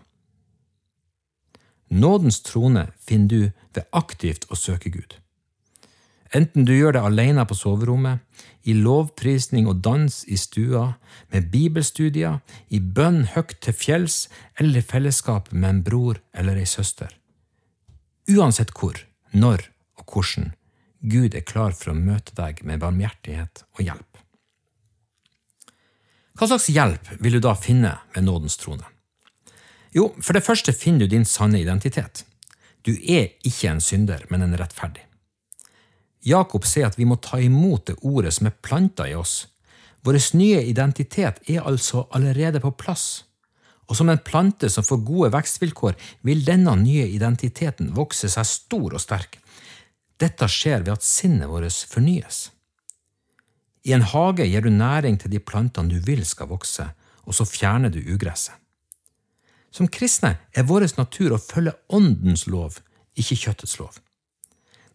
Nådens 1.93 2.41
trone 2.41 2.87
finner 2.97 3.27
du 3.29 3.41
ved 3.73 3.85
aktivt 3.91 4.47
å 4.49 4.57
søke 4.57 4.89
Gud. 4.93 5.17
Enten 6.33 6.65
du 6.65 6.71
gjør 6.73 6.95
det 6.95 7.03
alene 7.05 7.43
på 7.45 7.55
soverommet, 7.57 8.23
i 8.65 8.73
lovprisning 8.73 9.67
og 9.69 9.83
dans 9.85 10.23
i 10.25 10.37
stua, 10.39 10.95
med 11.29 11.51
bibelstudier, 11.53 12.39
i 12.73 12.79
bønn 12.79 13.27
høgt 13.35 13.59
til 13.65 13.77
fjells 13.77 14.17
eller 14.57 14.81
i 14.81 14.87
fellesskap 14.87 15.51
med 15.51 15.69
en 15.69 15.83
bror 15.85 16.21
eller 16.33 16.57
ei 16.57 16.65
søster. 16.69 17.11
Uansett 18.31 18.73
hvor, 18.73 18.97
når 19.31 19.67
og 19.99 20.07
hvordan, 20.09 20.53
Gud 21.03 21.35
er 21.35 21.45
klar 21.45 21.75
for 21.77 21.91
å 21.91 21.99
møte 21.99 22.33
deg 22.37 22.63
med 22.65 22.81
barmhjertighet 22.81 23.65
og 23.75 23.85
hjelp. 23.85 24.22
Hva 26.33 26.47
slags 26.49 26.69
hjelp 26.73 27.11
vil 27.21 27.37
du 27.37 27.43
da 27.45 27.53
finne 27.53 27.93
ved 28.15 28.25
nådens 28.25 28.57
trone? 28.57 28.87
Jo, 29.93 30.09
for 30.17 30.33
det 30.33 30.45
første 30.45 30.73
finner 30.73 31.05
du 31.05 31.13
din 31.13 31.27
sanne 31.29 31.59
identitet. 31.61 32.23
Du 32.81 32.95
er 32.97 33.35
ikke 33.45 33.69
en 33.69 33.81
synder, 33.81 34.25
men 34.29 34.41
en 34.41 34.55
rettferdig. 34.57 35.05
Jakob 36.25 36.65
sier 36.65 36.87
at 36.87 36.97
vi 36.97 37.05
må 37.05 37.19
ta 37.21 37.37
imot 37.43 37.85
det 37.91 37.99
ordet 38.01 38.33
som 38.33 38.47
er 38.49 38.57
planta 38.65 39.05
i 39.09 39.13
oss. 39.15 39.43
Vår 40.03 40.17
nye 40.39 40.63
identitet 40.65 41.43
er 41.47 41.61
altså 41.61 42.07
allerede 42.11 42.63
på 42.63 42.73
plass. 42.79 43.25
Og 43.87 43.99
som 43.99 44.09
en 44.09 44.19
plante 44.23 44.69
som 44.71 44.83
får 44.83 45.03
gode 45.05 45.29
vekstvilkår, 45.35 45.93
vil 46.23 46.43
denne 46.47 46.73
nye 46.79 47.05
identiteten 47.11 47.91
vokse 47.93 48.31
seg 48.31 48.47
stor 48.47 48.95
og 48.95 49.03
sterk. 49.03 49.37
Dette 50.17 50.47
skjer 50.47 50.81
ved 50.81 50.95
at 50.95 51.05
sinnet 51.05 51.51
vårt 51.51 51.85
fornyes. 51.91 52.47
I 53.83 53.93
en 53.95 54.05
hage 54.13 54.47
gir 54.47 54.63
du 54.63 54.71
næring 54.71 55.19
til 55.19 55.31
de 55.33 55.41
plantene 55.43 55.91
du 55.91 55.99
vil 55.99 56.23
skal 56.25 56.47
vokse, 56.51 56.85
og 57.27 57.35
så 57.35 57.47
fjerner 57.47 57.91
du 57.91 57.99
ugresset. 57.99 58.55
Som 59.73 59.89
kristne 59.89 60.37
er 60.53 60.67
vår 60.69 60.85
natur 60.99 61.33
å 61.33 61.41
følge 61.41 61.73
Åndens 61.89 62.45
lov, 62.47 62.77
ikke 63.17 63.39
kjøttets 63.47 63.79
lov. 63.79 63.97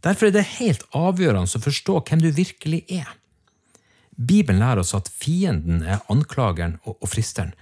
Derfor 0.07 0.29
er 0.29 0.37
det 0.37 0.45
helt 0.61 0.85
avgjørende 0.95 1.59
å 1.59 1.65
forstå 1.65 1.97
hvem 2.07 2.23
du 2.23 2.31
virkelig 2.31 2.85
er. 3.01 3.09
Bibelen 4.15 4.63
lærer 4.63 4.83
oss 4.83 4.95
at 4.95 5.11
fienden 5.11 5.83
er 5.83 6.05
anklageren 6.11 6.79
og 6.87 7.03
fristeren, 7.11 7.53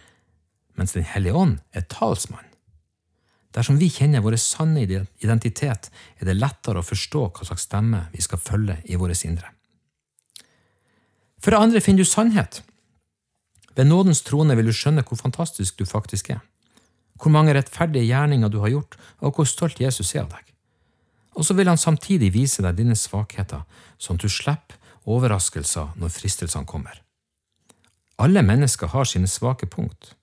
mens 0.76 0.92
Den 0.92 1.08
hellige 1.08 1.34
ånd 1.34 1.58
er 1.72 1.88
talsmann. 1.88 2.44
Dersom 3.56 3.78
vi 3.80 3.88
kjenner 3.88 4.20
vår 4.20 4.36
sanne 4.36 4.84
identitet, 4.84 5.88
er 6.20 6.28
det 6.28 6.36
lettere 6.36 6.82
å 6.82 6.84
forstå 6.84 7.22
hva 7.32 7.48
slags 7.48 7.64
stemme 7.64 8.02
vi 8.12 8.20
skal 8.20 8.40
følge 8.40 8.82
i 8.84 9.00
vårt 9.00 9.24
indre. 9.24 9.55
For 11.42 11.52
det 11.52 11.60
andre 11.60 11.82
finner 11.84 12.04
du 12.04 12.08
sannhet. 12.08 12.62
Ved 13.76 13.88
nådens 13.88 14.22
trone 14.24 14.56
vil 14.56 14.70
du 14.70 14.74
skjønne 14.74 15.04
hvor 15.04 15.20
fantastisk 15.20 15.78
du 15.78 15.84
faktisk 15.84 16.30
er, 16.32 16.42
hvor 17.20 17.32
mange 17.32 17.54
rettferdige 17.54 18.08
gjerninger 18.08 18.48
du 18.48 18.60
har 18.64 18.72
gjort, 18.72 18.96
og 19.20 19.36
hvor 19.36 19.48
stolt 19.48 19.80
Jesus 19.80 20.14
er 20.14 20.24
av 20.24 20.32
deg 20.32 20.46
og 21.36 21.44
så 21.44 21.54
vil 21.54 21.68
han 21.68 21.80
samtidig 21.80 22.32
vise 22.34 22.64
deg 22.64 22.78
dine 22.78 22.96
svakheter, 22.96 23.64
sånn 24.00 24.16
at 24.16 24.24
du 24.24 24.32
slipper 24.32 24.80
overraskelser 25.06 25.92
når 26.00 26.14
fristelsene 26.14 26.68
kommer. 26.68 27.02
Alle 28.16 28.42
mennesker 28.42 28.90
har 28.94 29.04
sine 29.04 29.28
svake 29.28 29.68
punkt. 29.68 30.14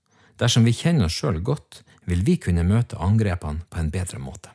Dersom 0.42 0.66
vi 0.66 0.74
kjenner 0.74 1.08
oss 1.08 1.20
sjøl 1.20 1.38
godt, 1.46 1.84
vil 2.10 2.26
vi 2.26 2.40
kunne 2.42 2.66
møte 2.66 2.98
angrepene 2.98 3.64
på 3.70 3.80
en 3.80 3.92
bedre 3.94 4.20
måte. 4.20 4.50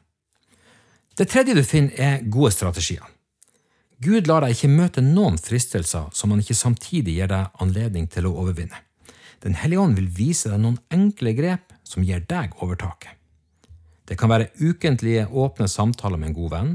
Det 1.17 1.29
tredje 1.31 1.55
du 1.55 1.62
finner, 1.62 1.95
er 1.95 2.27
gode 2.27 2.50
strategier. 2.53 3.07
Gud 3.99 4.28
lar 4.31 4.45
deg 4.45 4.55
ikke 4.55 4.69
møte 4.71 5.02
noen 5.02 5.40
fristelser 5.43 6.12
som 6.14 6.31
han 6.31 6.38
ikke 6.38 6.55
samtidig 6.55 7.17
gir 7.17 7.31
deg 7.33 7.62
anledning 7.62 8.05
til 8.07 8.28
å 8.28 8.35
overvinne. 8.45 8.78
Den 9.43 9.57
hellige 9.59 9.83
ånd 9.83 9.99
vil 9.99 10.07
vise 10.14 10.52
deg 10.52 10.61
noen 10.62 10.78
enkle 10.95 11.33
grep 11.35 11.75
som 11.83 12.05
gir 12.07 12.23
deg 12.31 12.55
overtaket. 12.62 13.17
Det 14.07 14.14
kan 14.19 14.31
være 14.31 14.52
ukentlige, 14.62 15.26
åpne 15.26 15.67
samtaler 15.69 16.19
med 16.19 16.31
en 16.31 16.38
god 16.38 16.52
venn, 16.55 16.71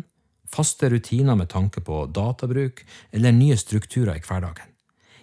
faste 0.52 0.92
rutiner 0.92 1.40
med 1.40 1.50
tanke 1.50 1.82
på 1.82 2.04
databruk 2.12 2.84
eller 3.16 3.32
nye 3.32 3.56
strukturer 3.58 4.20
i 4.20 4.26
hverdagen. 4.28 4.68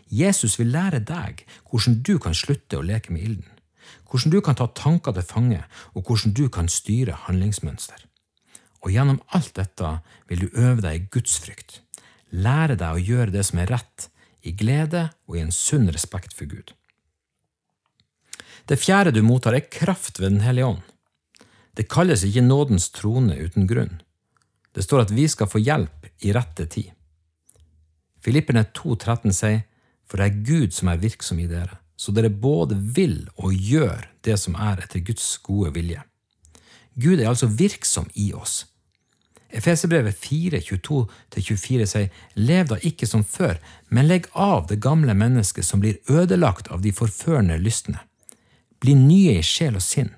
Jesus 0.09 0.57
vil 0.59 0.73
lære 0.73 1.02
deg 1.04 1.45
hvordan 1.69 2.00
du 2.00 2.16
kan 2.19 2.35
slutte 2.35 2.80
å 2.80 2.87
leke 2.87 3.12
med 3.12 3.28
ilden, 3.28 3.50
hvordan 4.09 4.33
du 4.33 4.40
kan 4.40 4.57
ta 4.57 4.71
tanker 4.73 5.14
til 5.14 5.28
fange, 5.28 5.61
og 5.92 6.09
hvordan 6.09 6.33
du 6.33 6.49
kan 6.49 6.73
styre 6.73 7.26
handlingsmønster. 7.28 8.09
Og 8.80 8.97
gjennom 8.97 9.21
alt 9.37 9.52
dette 9.61 9.99
vil 10.33 10.47
du 10.47 10.57
øve 10.57 10.80
deg 10.80 10.97
i 10.97 11.07
gudsfrykt, 11.12 11.83
lære 12.30 12.76
deg 12.78 12.96
å 12.96 13.02
gjøre 13.02 13.34
det 13.34 13.44
som 13.46 13.60
er 13.62 13.72
rett, 13.75 14.08
i 14.40 14.54
glede 14.56 15.10
og 15.28 15.37
i 15.37 15.42
en 15.42 15.52
sunn 15.52 15.90
respekt 15.92 16.32
for 16.37 16.49
Gud. 16.49 16.72
Det 18.64 18.78
fjerde 18.80 19.12
du 19.12 19.20
mottar, 19.26 19.56
er 19.56 19.68
kraft 19.68 20.20
ved 20.20 20.32
Den 20.32 20.44
hellige 20.44 20.66
ånd. 20.66 20.84
Det 21.76 21.88
kalles 21.90 22.25
ikke 22.25 22.44
nådens 22.44 22.90
trone 22.94 23.37
uten 23.37 23.66
grunn. 23.66 24.00
Det 24.72 24.84
står 24.84 25.06
at 25.06 25.12
vi 25.14 25.26
skal 25.28 25.50
få 25.50 25.58
hjelp 25.58 26.06
i 26.25 26.32
rette 26.32 26.66
tid. 26.70 26.90
Filipperne 28.20 28.66
2,13 28.76 29.32
sier, 29.34 29.62
For 30.06 30.18
det 30.18 30.26
er 30.26 30.42
Gud 30.46 30.75
som 30.75 30.88
er 30.90 31.02
virksom 31.02 31.38
i 31.38 31.49
dere, 31.50 31.78
så 31.96 32.12
dere 32.12 32.30
både 32.30 32.76
vil 32.76 33.28
og 33.37 33.54
gjør 33.54 34.08
det 34.26 34.37
som 34.40 34.56
er 34.58 34.82
etter 34.82 35.04
Guds 35.04 35.38
gode 35.44 35.75
vilje. 35.75 36.02
Gud 36.94 37.20
er 37.20 37.28
altså 37.30 37.46
virksom 37.46 38.08
i 38.14 38.32
oss. 38.34 38.64
Efeserbrevet 39.50 40.14
4.22-24 40.14 41.87
sier, 41.90 42.09
Lev 42.38 42.71
da 42.71 42.78
ikke 42.87 43.09
som 43.09 43.25
før, 43.26 43.59
men 43.90 44.07
legg 44.07 44.28
av 44.33 44.69
det 44.71 44.78
gamle 44.83 45.14
mennesket 45.19 45.66
som 45.66 45.83
blir 45.83 45.99
ødelagt 46.09 46.71
av 46.71 46.85
de 46.85 46.92
forførende 46.95 47.59
lystne. 47.59 47.99
Bli 48.80 48.95
nye 48.97 49.38
i 49.40 49.45
sjel 49.45 49.76
og 49.80 49.85
sinn. 49.85 50.12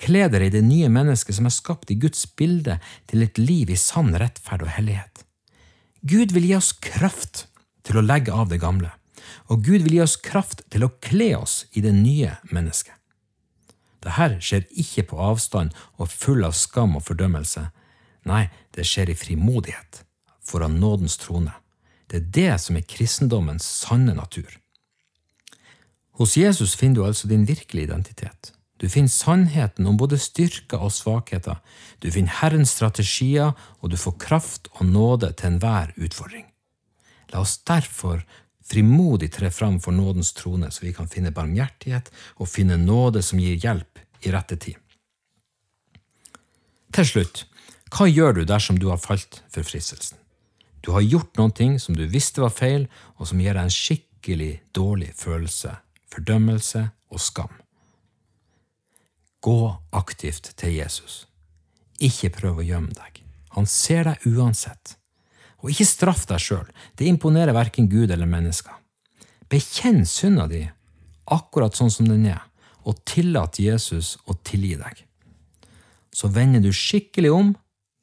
Kle 0.00 0.26
dere 0.30 0.48
i 0.48 0.52
det 0.52 0.62
nye 0.64 0.88
mennesket 0.92 1.38
som 1.38 1.48
er 1.48 1.54
skapt 1.56 1.90
i 1.90 1.98
Guds 2.00 2.26
bilde 2.38 2.78
til 3.10 3.24
et 3.24 3.38
liv 3.40 3.72
i 3.72 3.78
sann 3.80 4.14
rettferd 4.14 4.66
og 4.66 4.74
hellighet. 4.76 5.24
Gud 6.06 6.34
vil 6.36 6.46
gi 6.46 6.54
oss 6.58 6.74
kraft 6.76 7.46
til 7.86 7.98
å 7.98 8.04
legge 8.04 8.34
av 8.34 8.50
det 8.52 8.60
gamle, 8.62 8.92
og 9.50 9.64
Gud 9.64 9.86
vil 9.86 9.96
gi 9.96 10.04
oss 10.04 10.18
kraft 10.20 10.62
til 10.70 10.84
å 10.86 10.92
kle 11.02 11.32
oss 11.38 11.64
i 11.72 11.82
det 11.82 11.94
nye 11.96 12.36
mennesket. 12.52 12.92
Dette 14.06 14.36
skjer 14.44 14.68
ikke 14.78 15.08
på 15.10 15.18
avstand 15.18 15.74
og 15.98 16.12
full 16.12 16.44
av 16.46 16.54
skam 16.54 16.94
og 16.98 17.06
fordømmelse. 17.08 17.64
Nei, 18.26 18.48
det 18.74 18.86
skjer 18.86 19.12
i 19.12 19.18
frimodighet 19.18 20.02
foran 20.46 20.80
nådens 20.80 21.16
trone. 21.18 21.54
Det 22.10 22.20
er 22.20 22.28
det 22.34 22.60
som 22.62 22.76
er 22.78 22.86
kristendommens 22.86 23.66
sanne 23.66 24.14
natur. 24.14 24.50
Hos 26.16 26.36
Jesus 26.36 26.74
finner 26.78 27.00
du 27.00 27.06
altså 27.06 27.28
din 27.28 27.46
virkelige 27.48 27.88
identitet. 27.90 28.52
Du 28.80 28.88
finner 28.88 29.08
sannheten 29.08 29.86
om 29.86 29.96
både 29.96 30.18
styrker 30.20 30.82
og 30.84 30.92
svakheter. 30.92 31.60
Du 32.02 32.10
finner 32.12 32.34
Herrens 32.40 32.74
strategier, 32.76 33.52
og 33.80 33.90
du 33.90 33.96
får 33.96 34.18
kraft 34.20 34.68
og 34.72 34.86
nåde 34.86 35.32
til 35.32 35.54
enhver 35.54 35.94
utfordring. 35.96 36.46
La 37.32 37.40
oss 37.40 37.56
derfor 37.58 38.22
frimodig 38.66 39.30
tre 39.32 39.50
fram 39.50 39.80
for 39.80 39.92
nådens 39.92 40.32
trone, 40.36 40.70
så 40.70 40.84
vi 40.84 40.92
kan 40.92 41.08
finne 41.08 41.34
barmhjertighet 41.34 42.10
og 42.36 42.48
finne 42.48 42.76
nåde 42.76 43.22
som 43.22 43.40
gir 43.40 43.56
hjelp 43.56 43.98
i 44.22 44.32
rette 44.34 44.56
tid. 44.56 44.76
Til 46.92 47.06
slutt, 47.06 47.46
hva 47.94 48.08
gjør 48.10 48.40
du 48.40 48.44
dersom 48.48 48.80
du 48.82 48.88
har 48.90 48.98
falt 49.02 49.42
for 49.52 49.66
fristelsen? 49.66 50.18
Du 50.82 50.92
har 50.94 51.02
gjort 51.02 51.38
noe 51.38 51.78
som 51.82 51.96
du 51.98 52.04
visste 52.06 52.42
var 52.42 52.54
feil, 52.54 52.86
og 53.18 53.26
som 53.30 53.40
gir 53.42 53.54
deg 53.54 53.66
en 53.66 53.74
skikkelig 53.74 54.52
dårlig 54.74 55.12
følelse, 55.18 55.72
fordømmelse 56.10 56.82
og 57.10 57.22
skam. 57.22 57.54
Gå 59.42 59.60
aktivt 59.94 60.52
til 60.58 60.76
Jesus. 60.78 61.26
Ikke 62.02 62.30
prøv 62.34 62.60
å 62.60 62.66
gjemme 62.66 62.94
deg. 62.94 63.22
Han 63.56 63.66
ser 63.66 64.06
deg 64.10 64.26
uansett. 64.28 64.96
Og 65.62 65.72
ikke 65.72 65.88
straff 65.88 66.26
deg 66.28 66.42
sjøl, 66.42 66.66
det 66.98 67.08
imponerer 67.08 67.56
verken 67.56 67.88
Gud 67.90 68.10
eller 68.10 68.28
mennesker. 68.28 68.74
Bekjenn 69.50 70.04
synda 70.06 70.46
di 70.50 70.66
akkurat 71.32 71.74
sånn 71.74 71.90
som 71.90 72.06
den 72.06 72.26
er, 72.30 72.42
og 72.86 73.00
tillat 73.08 73.58
Jesus 73.58 74.16
å 74.26 74.36
tilgi 74.46 74.76
deg. 74.78 75.00
Så 76.14 76.30
vender 76.30 76.62
du 76.62 76.70
skikkelig 76.74 77.32
om, 77.34 77.54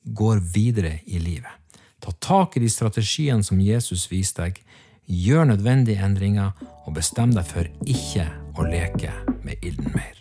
går 0.03 0.41
videre 0.53 0.99
i 1.05 1.19
livet. 1.19 1.51
Ta 1.99 2.11
tak 2.11 2.57
i 2.57 2.59
de 2.59 2.69
strategiene 2.69 3.43
som 3.43 3.61
Jesus 3.61 4.09
viser 4.11 4.43
deg, 4.43 4.59
gjør 5.05 5.47
nødvendige 5.51 6.03
endringer, 6.03 6.51
og 6.83 6.97
bestem 6.97 7.31
deg 7.35 7.47
for 7.47 7.67
ikke 7.87 8.27
å 8.59 8.67
leke 8.67 9.11
med 9.43 9.63
ilden 9.63 9.91
mer. 9.95 10.19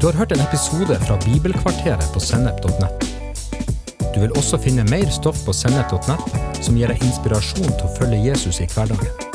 Du 0.00 0.06
har 0.06 0.16
hørt 0.16 0.32
en 0.32 0.40
episode 0.40 0.96
fra 1.02 1.18
Bibelkvarteret 1.26 2.12
på 2.14 2.22
sennep.nett. 2.24 3.08
Du 4.14 4.20
vil 4.22 4.32
også 4.32 4.58
finne 4.62 4.86
mer 4.88 5.10
stoff 5.12 5.44
på 5.44 5.52
sennep.nett 5.54 6.62
som 6.64 6.78
gir 6.78 6.88
deg 6.88 7.02
inspirasjon 7.04 7.68
til 7.68 7.84
å 7.84 7.96
følge 7.98 8.22
Jesus 8.30 8.62
i 8.64 8.70
hverdagen. 8.72 9.29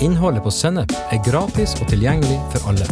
Innholdet 0.00 0.44
på 0.44 0.50
Sennep 0.54 0.92
er 1.10 1.22
gratis 1.26 1.74
og 1.80 1.88
tilgjengelig 1.90 2.38
for 2.52 2.70
alle, 2.70 2.86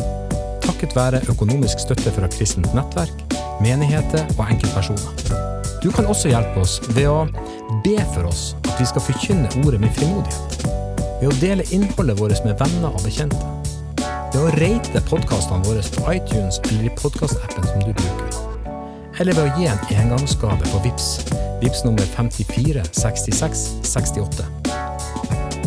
takket 0.64 0.96
være 0.96 1.22
økonomisk 1.30 1.84
støtte 1.84 2.10
fra 2.16 2.26
kristent 2.34 2.72
nettverk, 2.74 3.36
menigheter 3.62 4.26
og 4.36 4.46
enkeltpersoner. 4.50 5.42
Du 5.84 5.92
kan 5.94 6.08
også 6.10 6.32
hjelpe 6.32 6.64
oss 6.64 6.80
ved 6.96 7.06
å 7.06 7.26
be 7.84 7.98
for 8.14 8.26
oss 8.26 8.48
at 8.66 8.74
vi 8.80 8.88
skal 8.90 9.06
forkynne 9.06 9.52
ordet 9.62 9.82
med 9.84 9.94
frimodighet, 9.98 10.66
ved 11.20 11.30
å 11.30 11.38
dele 11.42 11.68
innholdet 11.70 12.18
vårt 12.18 12.42
med 12.48 12.58
venner 12.58 12.90
og 12.90 13.06
bekjente 13.06 13.56
ved 14.36 14.42
å 14.42 14.52
rate 14.60 15.00
podkastene 15.08 15.64
våre 15.64 15.84
på 15.94 16.12
iTunes 16.12 16.58
eller 16.68 16.90
i 16.90 16.94
podkastappen 16.98 17.70
som 17.70 17.86
du 17.86 17.92
bruker. 17.96 18.42
Eller 19.16 19.32
ved 19.38 19.46
å 19.46 19.56
gi 19.56 19.70
en 19.70 19.96
engangsgave 20.02 20.60
på 20.68 20.84
VIPS. 20.84 21.08
VIPS 21.62 21.86
nummer 21.86 22.14
54 22.18 22.84
66 22.92 23.66
68. 23.94 24.65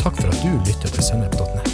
Takk 0.00 0.16
for 0.16 0.28
at 0.28 0.40
du 0.42 0.48
lytter 0.64 0.88
til 0.88 1.02
sennep.nett. 1.04 1.69